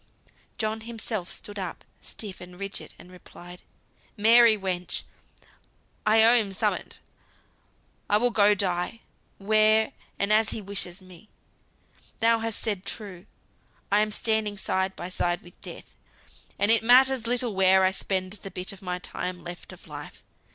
[0.57, 3.61] John himself stood up, stiff and rigid, and replied,
[4.17, 5.03] "Mary, wench!
[6.07, 6.97] I owe him summut.
[8.09, 9.01] I will go die,
[9.37, 11.29] where, and as he wishes me.
[12.19, 13.27] Thou hast said true,
[13.91, 15.93] I am standing side by side with Death;
[16.57, 20.23] and it matters little where I spend the bit of time left of Life.